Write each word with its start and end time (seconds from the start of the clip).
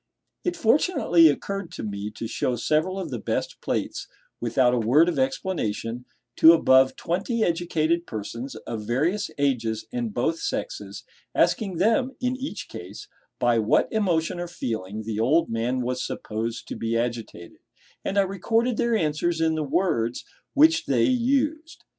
It 0.43 0.57
fortunately 0.57 1.27
occurred 1.27 1.71
to 1.73 1.83
me 1.83 2.09
to 2.09 2.25
show 2.25 2.55
several 2.55 2.99
of 2.99 3.11
the 3.11 3.19
best 3.19 3.61
plates, 3.61 4.07
without 4.39 4.73
a 4.73 4.79
word 4.79 5.07
of 5.07 5.19
explanation, 5.19 6.05
to 6.37 6.53
above 6.53 6.95
twenty 6.95 7.43
educated 7.43 8.07
persons 8.07 8.55
of 8.55 8.87
various 8.87 9.29
ages 9.37 9.85
and 9.93 10.11
both 10.11 10.39
sexes, 10.39 11.03
asking 11.35 11.77
them, 11.77 12.13
in 12.19 12.35
each 12.35 12.67
case, 12.67 13.07
by 13.37 13.59
what 13.59 13.93
emotion 13.93 14.39
or 14.39 14.47
feeling 14.47 15.03
the 15.03 15.19
old 15.19 15.51
man 15.51 15.81
was 15.81 16.03
supposed 16.03 16.67
to 16.69 16.75
be 16.75 16.97
agitated; 16.97 17.59
and 18.03 18.17
I 18.17 18.21
recorded 18.23 18.77
their 18.77 18.95
answers 18.95 19.39
in 19.39 19.53
the 19.53 19.61
words 19.63 20.25
which 20.55 20.87
they 20.87 21.03
used. 21.03 21.83